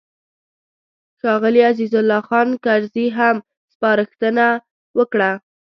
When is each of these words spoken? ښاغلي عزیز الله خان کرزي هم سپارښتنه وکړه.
ښاغلي 1.19 1.61
عزیز 1.71 1.91
الله 2.01 2.21
خان 2.27 2.49
کرزي 2.63 3.07
هم 3.17 3.35
سپارښتنه 3.73 4.45
وکړه. 4.97 5.31